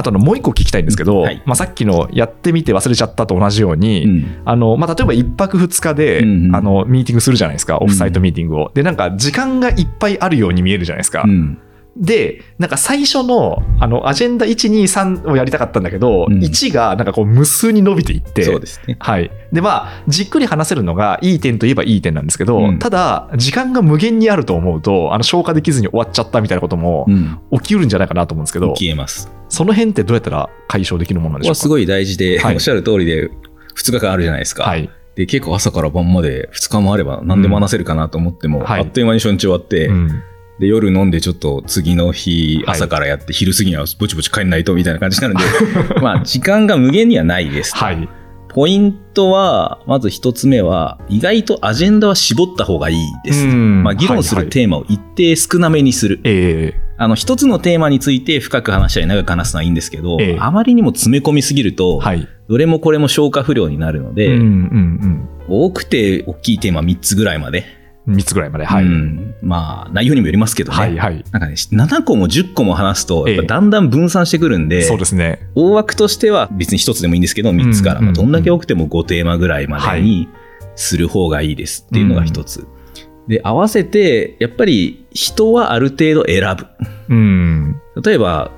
[0.00, 1.42] あとあのもう一個聞きたいんですけど、はい。
[1.44, 4.42] まあ、さっきのやってみて忘れちゃったと同じように、うん。
[4.44, 6.56] あのまあ、例えば1泊2日で、うんうん。
[6.56, 7.78] あのミーティングするじゃないですか。
[7.78, 8.70] オフサイトミーティングを。
[8.74, 11.22] でなんか時間がいっぱいあるように見えるじゃないですか。
[11.24, 11.58] うん
[11.96, 18.96] でなんか最初のあのアジェンダ123をやりたかったんだけど、うん1がなんかこう無数に伸びていってそうですね。
[19.00, 19.30] はい。
[19.52, 29.30] で、まあ、じっくり話せるのがいい点といえばいい点なんですけど、うんただ、時間が無限にあると思うと、あの、消化できずに終わっちゃったみたいなこともうん、起きうるんじゃないかなと思うんですけど、消えます。
[29.48, 31.60] その辺ってどうやったら解消できるものなんでしょうか？
[31.60, 33.28] すごい大事で、はいおっしゃる通りで
[33.76, 34.62] 2日間あるじゃないですか。
[34.64, 34.88] はい。
[35.16, 40.22] で結構朝から晩まで2日もあれば何でも話せるかなと思っても、うんはいあっという間に初日終わって、うん
[40.60, 42.76] で夜飲んでちょっと次の日はい。
[42.76, 47.78] 朝からやって、昼過ぎにはぼちぼち帰んないとみたいな感じになるんで まあ時間が無限にはないですと。
[47.78, 48.08] はい。
[48.50, 53.82] ポイントはまず一つ目は意外とアジェンダは絞った方がいいです、うん。
[53.84, 54.44] まあ、議論すはいはい。
[54.46, 60.36] るテーマを一定少なめにする、えあの一つのテーマについて深く話したり長く話すのはいいんですけど、ええ。
[60.38, 62.28] あまりにも詰め込みすぎると、ーはい。
[62.48, 67.79] どれもこれも消化不良になるので、うんうん多くて大きいテーマ3つぐらいまで、うん。
[68.10, 68.64] 3つぐらいまで。
[68.64, 68.84] はい。
[68.84, 71.24] うんまあ内容にもよりますけどね、はいはい。
[71.32, 75.48] なんかね、7個も10個も話すと、だんだん分散してくるんで、そうですね。
[75.54, 80.28] 大枠としては別に1つでもいいんですけど、3つから、うんまあどんだけ多くても5テーマぐらいまでに
[80.76, 82.66] する方がいいですっていうのが1つ。
[83.28, 86.66] で、合わせて、やっぱり人はある程度選ぶ。
[87.08, 87.76] うん。
[88.02, 88.50] 例えば、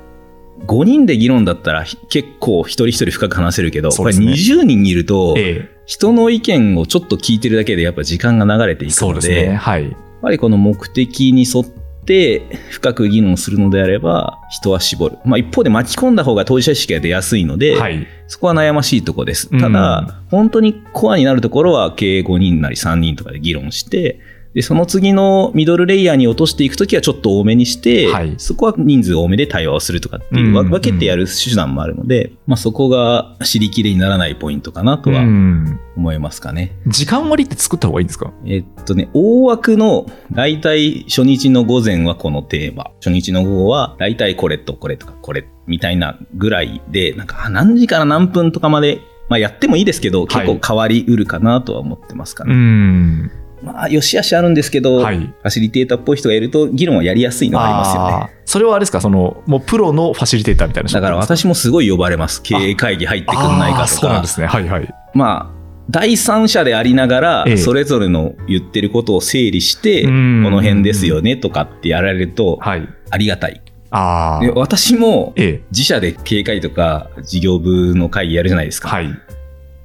[0.66, 9.54] 5人で議論だったらひ結構一人一人深く話せるけど、これそうですね20人いると、え人の意見をちょっと聞いてるだけでやっぱ時間が流れていえくので、ね。
[9.56, 9.84] はい。
[9.84, 11.64] やっぱりこの目的に沿っ
[12.04, 15.18] て深く議論するのであれば人は絞る。
[15.24, 18.06] まあ一方で巻き込んだ方が当事者意識が出やすいので、はい。
[18.28, 19.48] そこは悩ましいところです。
[19.50, 24.20] うんただ、本当にコアになるところは計5人なり3人とかで議論して、
[24.54, 36.72] で、その次のミドルレイヤーに落としていくときはちょっと多めにして、はいそこは人数多めで対話をするとかっていう、分けてやる手段もあるので、まあそこが尻切れにならないポイントかなとはうん思いますかね。
[36.86, 38.32] 時間割って作った方がいいんですか？
[38.44, 52.54] えっとね、大枠の大体初日の午前はこのテーマ、初日の午後は大体これとこれとかこれみたいなぐらいで、なんかあ何時から何分とかまで、まあやってもいいですけど、結構変わりうるかなとは思ってますかうね。
[52.54, 53.30] ん。
[53.62, 58.42] まあ、よしあしあるんですけど、はいファシリテーターっぽい人がいると議論はやりやすいのはありますよね。
[58.44, 59.00] それはあれですか？
[59.00, 62.42] その、もうプロのファシリテーターみたいな人だから私もすごい呼ばれます。
[62.42, 63.86] 経営会議入ってくんないかとか。
[63.88, 64.46] そうなんですね。
[64.46, 64.94] はいはい。
[65.14, 72.88] まあ、第三者でありながらええ、それぞれの言ってることを整理して、こうんの辺ですよねとかってやられると、はい。
[73.10, 73.60] ありがたい。
[73.90, 74.44] ああ。
[74.44, 75.60] で私もええ。
[75.70, 78.88] 自社で経営会とか事業部の会議やるじゃないですか。
[78.88, 79.08] はい。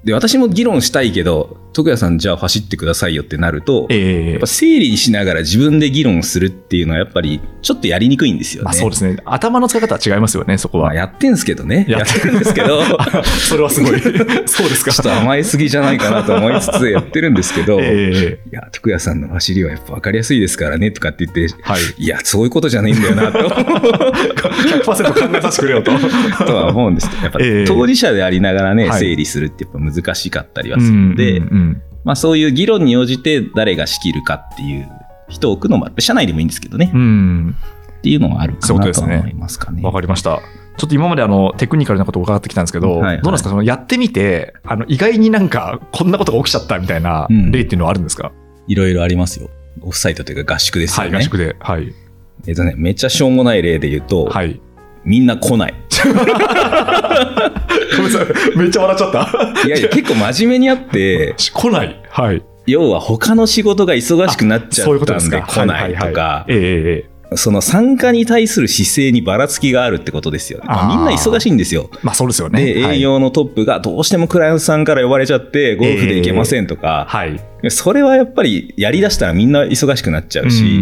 [0.04, 4.32] で私も議論したいけど、徳谷さんじゃあ走ってくださいよってなると、ええ。
[4.32, 8.66] やっぱ整理しながら自分で議論するっていうのはやっぱりちょっとやりにくいんですよね。
[8.66, 9.18] まあそうですね。
[9.26, 10.86] 頭の使い方は違いますよね、そこは。
[10.86, 11.86] まあやってんすけどね。
[11.90, 12.82] ややっっててるんですけど、
[13.28, 14.00] それはすごい。
[14.48, 14.94] そうですか。
[14.94, 21.82] ちょっと甘えすぎじゃないかなと思いつつやってるんですけど、 ええいや、徳谷さんの走りはやっぱ分かりやすいですからねとかって言って、はい。
[21.98, 25.92] いや、そういうことじゃないんだよなと100%考えさせてくれよと。
[26.46, 34.88] とは思うんですけど、やっぱええ当事者でありながらね、はい整理するってやっぱ難しかったりはするので、うんうんまあそういう議論に応じて誰が仕切るかっていう
[35.30, 37.56] 人を置くのも、社内でもいいんですけどね、うんうん
[37.98, 39.82] っていうのはあるかそういうことですねなと思いますかね。
[39.82, 40.40] わかりました。
[40.78, 43.50] ちょっと今まであのテクニカルなことを伺ってきたんですけど、はいはいどうなんですか？
[43.50, 48.32] そのやってみて、あの意外になんかこんなことが起きちゃったみたいなうん例っていうのはあるんですか、
[48.68, 49.50] いろいろありますよ。
[49.82, 51.18] オフサイトというか合宿ですはい、よね。
[51.20, 51.56] 合宿で。
[51.60, 51.94] はい。
[52.48, 54.62] えっとね、めっちゃしょうもない例で言うと、はい。
[55.04, 55.74] みんな来ない。
[56.04, 56.18] ごめん
[58.14, 58.58] なさい。
[58.58, 59.68] めっちゃ笑っちゃった。
[59.68, 62.02] いやいや、結構真面目にあって、 来ない。
[62.10, 62.44] はい。
[62.68, 65.42] 要は他の仕事が忙しくなっちゃそういうこったんで。
[65.42, 70.66] 来ないとか、ええええその参加に対する姿勢にばらつきがあるってことですよね。
[70.68, 71.90] まあみんな忙しいんですよ。
[72.02, 72.74] まあそうですよね。
[72.74, 77.40] で、はい営業のトップがどうしてもクライアントさんから呼ばれちゃって、ゴルフで行けませんとか、はい。
[77.70, 80.82] それはやっぱりやりだしたらみんな忙しくなっちゃうし、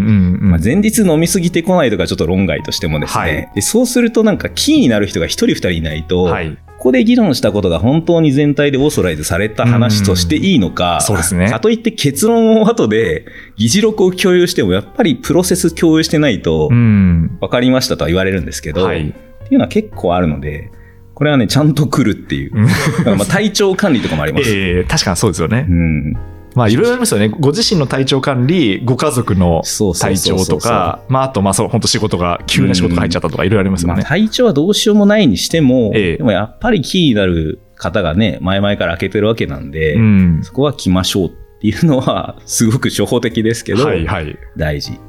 [0.63, 6.57] 前日飲みすぎてこないとかちょっと論外としてもですね、はいでそうするとなんかキーになる人が一人二人いないと、はい。
[6.85, 17.39] ここで議論したことが本当に全体でオーソライズされた話としていいのか、そうですねかといって結論を後で議事録を共有してもやっぱりプロセス共有してないとうん。
[17.41, 19.09] 分かりましたとは言われるんですけど、はい。
[19.09, 20.69] っていうのは結構あるので、
[21.15, 22.53] これはね、ちゃんと来るっていう。
[22.53, 24.45] まあ体調管理とかもあります。
[24.55, 25.73] ええ確かにそうですよねう。
[25.73, 26.13] ん。
[26.55, 27.29] まあいろいろありますよね。
[27.29, 29.61] ご自身の体調管理、ご家族の
[29.99, 34.03] 体調とか、まああとまあそう、本当仕事が、急な仕事が入っちゃったとかいろいろありますよまあ、ね。
[34.03, 40.39] 体調はどうしようもないにしても、ええでもやっぱりキーになる方がね、前々から開けてるわけなんで、うん。
[40.43, 44.37] そこは来ましょうっていうのは、すごく初歩的ですけど、はいはい。
[44.55, 44.99] 大事。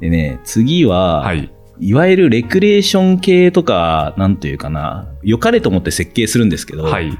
[0.00, 1.50] でね、次は、はい。
[1.82, 7.18] いわゆるレクレーション系とか、なんというかな、良かれと思って設計するんですけど、はい。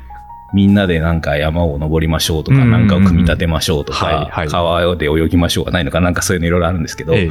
[0.52, 7.30] みんなでなんか山を登りましょうとか、なんかを組み立てましょうとはいかはい、川で泳ぎましょうがないのか、なんかそういうのいろいろあるんですけど、え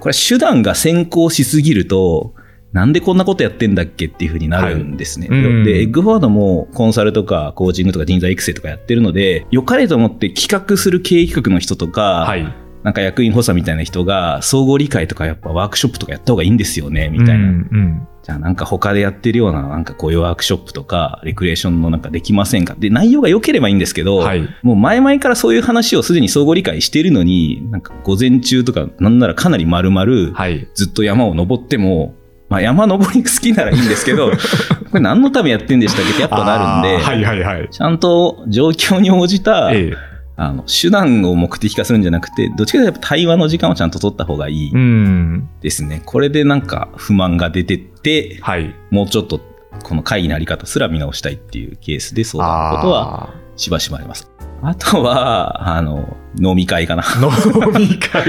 [0.00, 2.34] これ手段が先行しすぎると、
[2.72, 5.28] なんでこんなことやってんだっけっていうふうになるんですね。
[5.28, 5.38] はい。
[5.38, 5.64] うん。
[5.64, 12.65] で、エッグフォワードもコンサルとかコーチングとか人材育成とかやってるので、良かれと思って企画する経営企画の人とか、はい。
[12.86, 17.34] なんか役員補佐みたいな人が、総合理解とかやっぱワークショップとかやった方がいいんですよね、みたいな。
[17.34, 17.46] うんう
[17.78, 22.74] んじゃあなんか他でやってるようななんかこういうワークショップとか、レクレーションのなんかできませんか？
[22.78, 30.68] で、内容が良ければいいんですけど、はいもう前々からそういう話をすでに相互理解しているのに、なんか午前中とか、なんならかなり丸々、はい。
[30.74, 32.14] ずっと山を登っても、
[32.48, 34.30] まあ山登り好きならいいんですけど、
[34.90, 36.12] これ何のためやってんでしたっけ？
[36.12, 37.68] ってやっぱなるんで、はいはいはい。
[37.70, 45.48] ちゃんと状況に応じた、ええあの手段を目的化するんじゃなくて、どっちかというと対話の時間をちゃんと取った方がいいうん。
[45.60, 46.02] ですね。
[46.04, 48.74] これでなんか不満が出てって、はい。
[48.90, 49.40] もうちょっと
[49.82, 54.30] この会議のあり方すら見直したいっていうケースで相談のことはあしばしばあります。
[54.62, 57.02] あとは、あの、飲み会かな。
[57.02, 57.78] ー。
[57.80, 58.24] 飲み会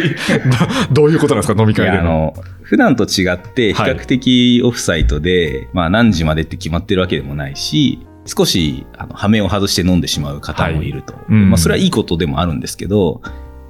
[0.91, 1.62] どどういうことなんですか？
[1.62, 2.04] 飲み会での。
[2.04, 11.13] の、普段と違って比較的オフサイトで、まあ何時までって決まってるわけでもないし、少し、あの、羽目を外して飲んでしまう方もいると。
[11.13, 13.22] はいうんまあそれはいいことでもあるんですけど、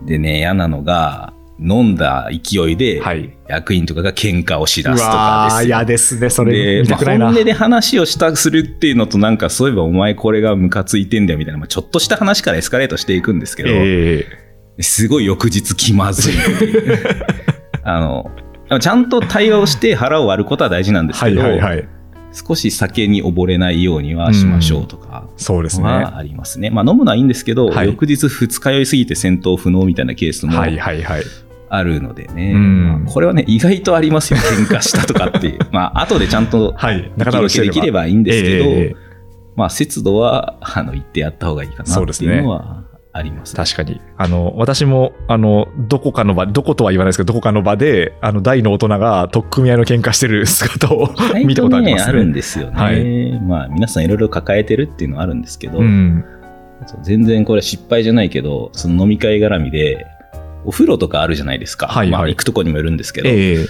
[0.06, 3.36] でね、嫌なのが、飲んだ勢いで、はい。
[3.48, 6.30] 役員とかが喧嘩をしうだすとかわーですよ嫌ですね。
[6.30, 7.00] それで、まあ。
[7.00, 14.26] 本音で話をしたするっていうのとなんかそういえばお前これがムカついてんだよみたいな、まあ、ちょっとした話からエスカレートしていくんですけど、え
[14.80, 16.34] すごい翌日気まずい
[17.84, 18.32] あの
[18.80, 21.88] ちゃんと対話をして腹を割ることは大事なんですけど、はいはい。
[22.46, 25.88] 少し酒に溺れないようにはしましょうとかそうですね。
[25.88, 26.70] はありますね。
[26.70, 31.24] まあ飲むのはいいんですけど、はい翌日二日酔いすぎて戦闘不能みたいなケースもはいはいはい。
[31.70, 32.56] あるのでね、
[33.08, 37.12] これはね意外とありますよ喧嘩したとかっていう まあ後でちゃんとはい。
[37.18, 39.08] 仲直りできればいいんですけど、ええ
[39.58, 42.84] まあ、節度は、あの、言ってやった方がいいかなっていうのは
[43.18, 43.56] あります。
[43.56, 44.00] 確かに。
[44.18, 51.10] あの、私も、あの、どこかの場、どことは言わないですけど、どこかの場で、あの、大の大人が取っ組み合いの喧嘩してる姿を
[51.46, 52.10] 見たことありますね。
[52.10, 52.72] あるんですよね。
[52.76, 56.24] はいまあ、皆さんいろいろ抱えてるっていうのはあるんですけど、うん。
[57.04, 60.06] 全然これ失敗じゃないけど、その飲み会絡みで、
[60.66, 61.88] お風呂とかあるじゃないですか。
[61.88, 63.66] はいはいまあ、行くとこにもよるんですけど、ええ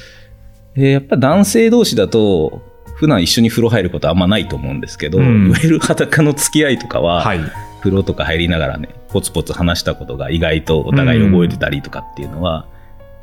[0.75, 2.61] でやっぱ男性同士だと、
[2.95, 7.39] 普段一緒に風呂入ることあんまないと思うんですけど、うんいわゆる裸の付き合いとかは、はい。
[7.79, 12.67] 風呂とか入りながらね、ポツポツ話したことが意外とお互い覚えてたりとかっていうのは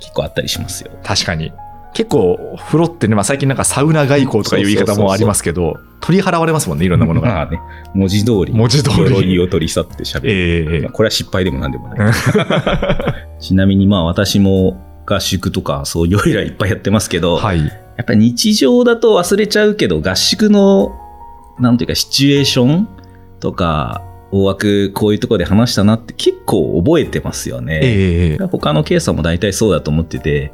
[0.00, 0.90] 結構あったりしますよ。
[1.04, 1.52] 確かに。
[1.92, 7.60] 結構風呂ってね、まあ、最近なんかサウナ外交とかいう言い方もありますけど取り払われますもんねいろんなものが、まあね、
[7.94, 10.30] 文字通り、文字通り鎧を取り去って喋る。
[10.30, 12.12] ええまあこれは失敗でもなんでもない。
[13.38, 21.00] ちなみにまあ私も合宿とかそういうよりらいっぱいやってますけど、はいやっぱり日常だと忘れちゃうけど、合宿の、
[21.60, 22.88] なんていうか、シチュエーション
[23.38, 24.02] とか、
[24.34, 27.80] 大枠こういうところで話したなって結構覚えてますよね。
[27.84, 30.52] ええ他のケースも大体そうだと思ってて、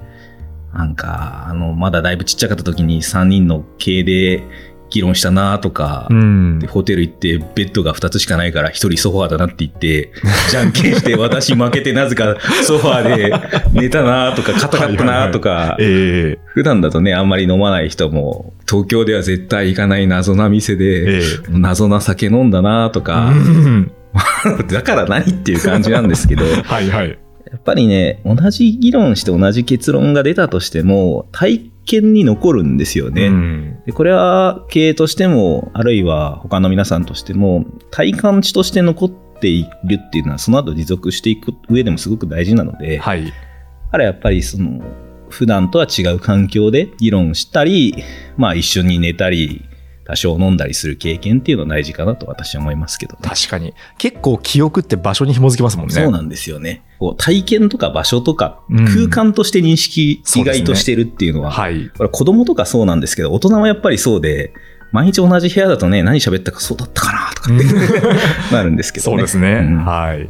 [0.74, 4.44] なんか、あの、まだだいぶちっちゃかった時に3人の系で
[4.90, 10.12] 議論したなとか、うんホテル行ってベッドが2つしかないから1人ソファーだなって言って、
[10.50, 13.32] じゃんけんして私負けてなぜかソファーで
[13.72, 23.32] 寝たなとか、硬かったなとか、ええ普段だとね、あんまり飲まない人も、東京では絶対行かない謎な店で、え謎な酒飲んだなとか、
[24.68, 27.18] だから何っていう感じなんですけど、やはいはい
[27.60, 33.26] っぱりね、同じ議論して同じ結論が出たとしても、体験に残るんですよね。
[33.26, 43.32] うんでこれは経営としても、あるいは他の皆さんとしても、体感値として残っているっていうのは、その後持続していく上でもすごく大事なので、はいだ
[43.92, 44.80] からやっぱりその、
[45.30, 47.94] 普段とは違う環境で議論したり、
[48.36, 49.64] まあ一緒に寝たり、
[50.10, 53.20] 多少飲んだりする経験っていうのは大事かなと私は思いますけど、ね。
[53.22, 53.74] 確かに。
[53.96, 55.94] 結構記憶って場所に紐づきますもんね。
[55.94, 56.82] そうなんですよね。
[56.98, 61.90] こう体験とか場所とかうん空間として認識意外としてるっていうのは、はい。
[61.96, 64.52] これ子供とかそうなんですけど、大人はやっぱりそうで、
[64.90, 67.64] 毎日同じ部屋だとね、何喋ったかそうだったかなとかって
[68.52, 69.16] なるんですけどね。
[69.16, 69.84] そうですね、うん。
[69.84, 70.28] はい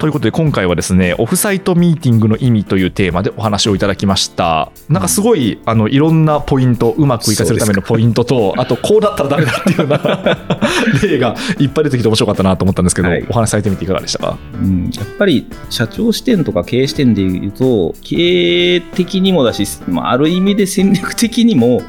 [0.00, 4.72] ということで今回はですねオフサイトミーティングの意味というテーマでお話をいただきました。
[4.88, 10.38] なんかすごいあのいろんなポイントうまく活かせるためのポイントとあとこうだったらダメだっていうような
[11.06, 13.26] 例がいっぱい出てきて面白かったなと思ったんですけど、はい。
[13.28, 14.38] お話しされてみていかがでしたか？
[14.54, 14.90] うん。
[14.94, 21.82] やっぱり社長視点とか経営視点で言うと、経営的にもだし、まあ、ある意味で戦略的にも、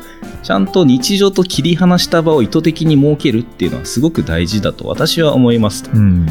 [0.43, 5.85] ちゃんと日常と切り離した場を意図的に設けるっていうのはすごく大事だと私は思います。
[5.93, 6.27] うん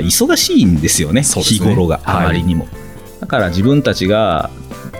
[0.00, 2.66] 忙しいんですよね、ね日頃がはいあまりにも。
[3.20, 4.50] だから自分たちが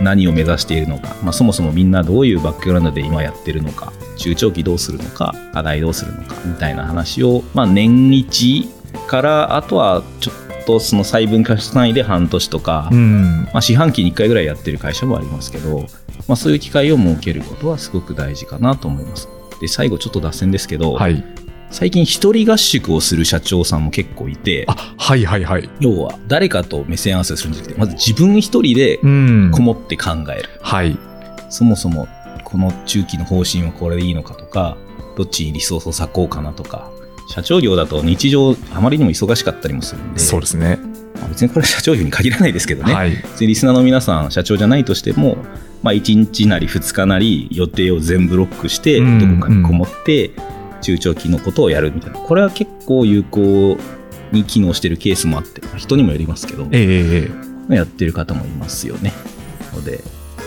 [0.01, 8.69] 何を目指しているのか、まあ、そもそもみんなどういうバックグラウンドで今やってるのか、中長期どうするのか、課題どうするのかみたいな話を、まあ、年一
[9.07, 15.79] から、あとはちょっとその細分化単位で半年とか、うんまあ、四半期に1回ぐらいやってる会社もありますけど、
[16.27, 19.27] まあ、そういう機会を設けることはすごく大事かなと思います。
[19.59, 21.23] で最後ちょっと脱線ですけど、はい
[21.71, 25.69] 最近一人合宿をする社長さんも結構いてあはいはいはい。
[25.79, 29.51] 要は誰かと目線合わせするんじゃなくてまず自分一人でうん。
[29.53, 30.97] こもって考える、はい。
[31.49, 32.07] そもそも
[32.43, 34.77] この中期の方針はこれでいいのかとか
[35.15, 36.91] どっちにリソースを割こうかなとか
[37.27, 40.79] 社長業だと日常あまりにも忙しかったりもするんでそうですね。
[41.15, 43.11] まあ別にこれは社長業に限らないですけどね、はい。
[43.11, 45.37] 別にリスナーの皆さん社長じゃないとしても、
[45.83, 50.31] まあ、1日なり2日なり予定を全部ロックしてうんどこかにこもって
[50.79, 52.19] 中長期のことをやるみたいな。
[52.19, 53.77] これは結構有効
[54.31, 57.31] に機能してるケースもあってまあ人にもよりますけどえええ
[57.71, 59.13] えやってる方もいますよね。
[59.73, 60.01] ので、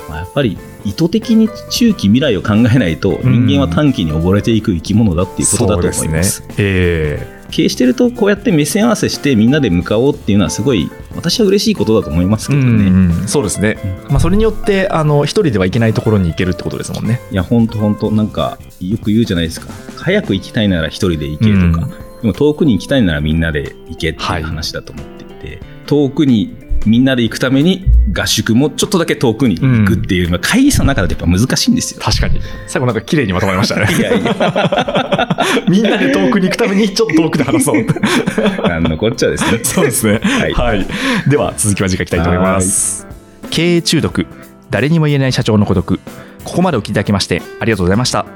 [0.09, 6.38] まあ、やっぱり意図的に中期未来を考えないとうん人間は短期に溺れていく生き物だっていうことだと思います。
[6.38, 6.55] そうですね。
[6.59, 17.21] え経営してるとこうやって目線合わせしてみんなで向かおうっていうのはすごい私は嬉しいことだと思いますえけどね、うんうんそうですね、まあ、それによってあの一人では行けないところに行けるってことですもんね。
[17.31, 19.69] いや、ほんとほんと、なんか、よく言うじゃないですか。
[19.97, 21.88] 早く行きたいなら一人で行けとか、
[22.21, 24.41] でも遠くに行きたいならみんなで行けってはい。
[24.41, 32.01] いう話だと思っていて、遠くにみんなで行くために合宿もちょっとだけ遠くに行くっていう、まあ会議室の中だとやっぱ難しいんですよ。
[32.01, 32.41] 確かに。
[32.67, 33.87] 最後なんか綺麗にまとまりましたね。
[33.95, 35.38] いやいや、
[35.69, 38.69] みんなで遠くに行くためにちょっと遠くで話そう。
[38.69, 39.61] なんのこっちゃですね。
[39.62, 40.21] そうですね。
[40.23, 40.53] はい。
[40.53, 40.87] はい、
[41.29, 43.07] では続きは次回いきたいと思います。
[43.51, 44.27] 経営中毒。
[44.71, 46.01] 誰にも言えない社長の孤独。
[46.45, 48.27] ここまでお聞きいただきましてありがとうございました。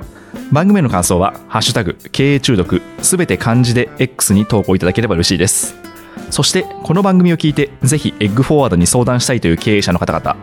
[0.52, 5.85] 番組への感想は「ハッシュタグ経営中毒」すべて漢字で X に投稿いただければ嬉しいです
[6.30, 10.36] そしてこの番組を聞いてぜひエッグフォワードに相談したいという経営者の方々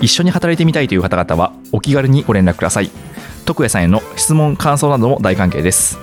[0.00, 2.90] 一緒に働いてみたいという方々はお気軽にご連絡ください。
[3.44, 5.98] 徳谷さんへの質問感想なども大歓迎です。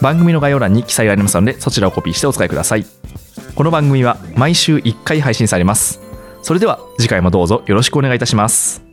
[0.02, 2.86] 番組の概要欄に記載がありますのでそちらをコピーしてお使いください。
[3.56, 6.02] この番組は毎週1回配信されます。
[6.42, 8.85] それでは次回もどうぞよろしくお願いいたします。